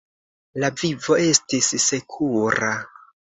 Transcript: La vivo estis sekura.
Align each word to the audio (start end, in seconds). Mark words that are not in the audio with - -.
La 0.61 0.69
vivo 0.83 1.17
estis 1.25 1.69
sekura. 1.85 2.73